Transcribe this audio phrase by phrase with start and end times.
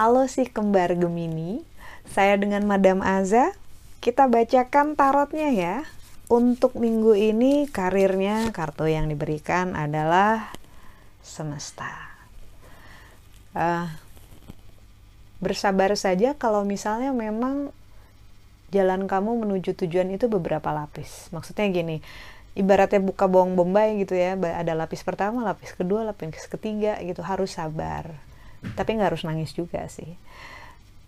[0.00, 1.60] Halo si kembar Gemini,
[2.08, 3.52] saya dengan Madam Aza.
[4.00, 5.84] Kita bacakan tarotnya ya.
[6.30, 10.56] Untuk minggu ini karirnya kartu yang diberikan adalah
[11.20, 12.16] semesta.
[13.52, 13.92] Uh,
[15.42, 17.74] bersabar saja kalau misalnya memang
[18.70, 21.30] jalan kamu menuju tujuan itu beberapa lapis.
[21.34, 22.02] Maksudnya gini,
[22.58, 27.54] ibaratnya buka bawang bombay gitu ya, ada lapis pertama, lapis kedua, lapis ketiga gitu harus
[27.54, 28.10] sabar.
[28.74, 30.14] Tapi nggak harus nangis juga sih.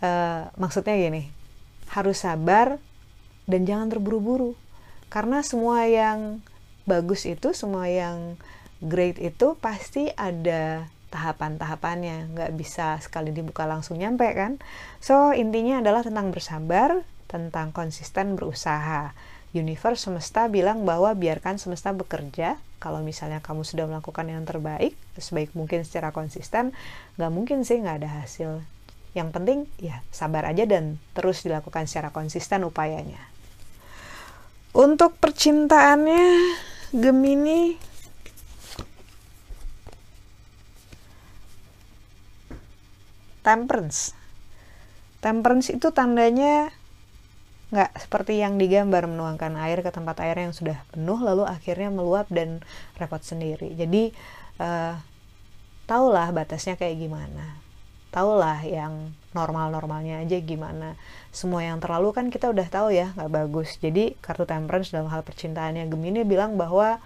[0.00, 1.28] Uh, maksudnya gini
[1.92, 2.78] harus sabar
[3.50, 4.54] dan jangan terburu-buru.
[5.10, 6.38] Karena semua yang
[6.86, 8.38] bagus itu semua yang
[8.78, 12.30] great itu pasti ada tahapan-tahapannya.
[12.30, 14.62] Nggak bisa sekali dibuka langsung nyampe kan.
[15.02, 19.14] So intinya adalah tentang bersabar tentang konsisten berusaha.
[19.54, 22.58] Universe semesta bilang bahwa biarkan semesta bekerja.
[22.82, 26.72] Kalau misalnya kamu sudah melakukan yang terbaik sebaik mungkin secara konsisten
[27.20, 28.64] nggak mungkin sih nggak ada hasil.
[29.12, 33.20] Yang penting ya sabar aja dan terus dilakukan secara konsisten upayanya.
[34.74, 36.56] Untuk percintaannya
[36.90, 37.78] Gemini.
[43.42, 44.14] Temperance.
[45.18, 46.70] Temperance itu tandanya
[47.70, 52.26] nggak seperti yang digambar menuangkan air ke tempat air yang sudah penuh lalu akhirnya meluap
[52.30, 52.62] dan
[52.98, 53.70] repot sendiri.
[53.78, 54.10] Jadi
[54.58, 54.98] uh,
[55.86, 57.58] tahulah batasnya kayak gimana.
[58.10, 60.98] Tahulah yang normal-normalnya aja gimana.
[61.30, 63.78] Semua yang terlalu kan kita udah tahu ya nggak bagus.
[63.78, 66.98] Jadi kartu temperance dalam hal percintaannya Gemini bilang bahwa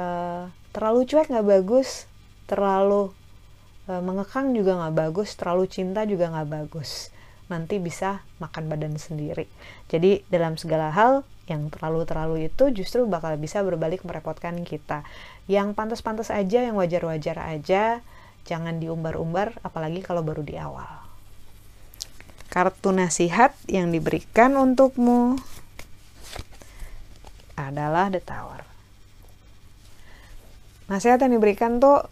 [0.00, 2.08] uh, terlalu cuek nggak bagus
[2.50, 3.14] terlalu
[3.88, 7.13] uh, mengekang juga nggak bagus terlalu cinta juga nggak bagus
[7.52, 9.44] nanti bisa makan badan sendiri.
[9.92, 15.04] Jadi dalam segala hal yang terlalu-terlalu itu justru bakal bisa berbalik merepotkan kita.
[15.44, 18.00] Yang pantas-pantas aja, yang wajar-wajar aja,
[18.48, 21.04] jangan diumbar-umbar apalagi kalau baru di awal.
[22.48, 25.36] Kartu nasihat yang diberikan untukmu
[27.58, 28.62] adalah The Tower.
[30.86, 32.06] Nasihat yang diberikan tuh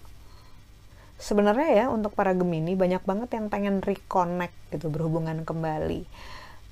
[1.23, 6.03] sebenarnya ya untuk para Gemini banyak banget yang pengen reconnect gitu berhubungan kembali.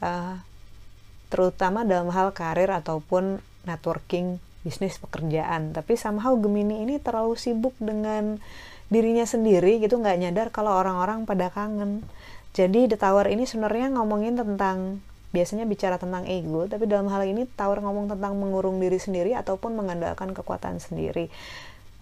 [0.02, 0.42] Uh,
[1.30, 5.70] terutama dalam hal karir ataupun networking bisnis pekerjaan.
[5.70, 8.42] Tapi somehow Gemini ini terlalu sibuk dengan
[8.90, 12.02] dirinya sendiri gitu nggak nyadar kalau orang-orang pada kangen.
[12.50, 14.98] Jadi The Tower ini sebenarnya ngomongin tentang
[15.30, 19.78] biasanya bicara tentang ego tapi dalam hal ini Tower ngomong tentang mengurung diri sendiri ataupun
[19.78, 21.30] mengandalkan kekuatan sendiri.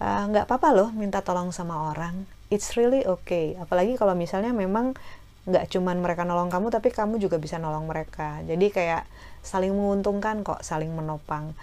[0.01, 3.55] Eh, nggak uh, apa-apa loh minta tolong sama orang it's really okay.
[3.57, 4.97] Apalagi kalau misalnya memang
[5.49, 8.41] nggak cuman mereka nolong kamu tapi kamu juga bisa nolong mereka.
[8.45, 9.07] Jadi kayak
[9.41, 11.57] saling menguntungkan kok saling menopang.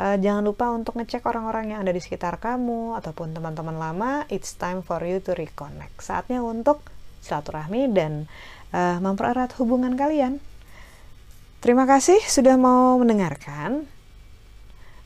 [0.00, 4.56] Uh, jangan lupa untuk ngecek orang-orang yang ada di sekitar kamu ataupun teman-teman lama it's
[4.56, 5.92] time for you to reconnect.
[6.00, 6.80] Saatnya untuk
[7.20, 8.24] silaturahmi dan
[8.72, 10.40] uh, mempererat hubungan kalian.
[11.60, 13.84] Terima kasih sudah mau mendengarkan.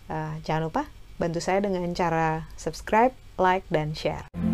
[0.07, 0.83] Uh, jangan lupa
[1.19, 4.54] bantu saya dengan cara subscribe like dan share